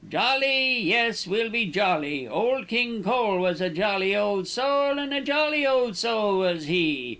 "Jolly? 0.09 0.79
yes, 0.79 1.27
we'll 1.27 1.51
be 1.51 1.67
jolly. 1.67 2.27
Old 2.27 2.67
King 2.67 3.03
Cole 3.03 3.37
was 3.37 3.61
a 3.61 3.69
jolly 3.69 4.15
old 4.15 4.47
soul, 4.47 4.97
and 4.97 5.13
a 5.13 5.21
jolly 5.21 5.63
old 5.63 5.95
soul 5.95 6.39
was 6.39 6.65
he. 6.65 7.09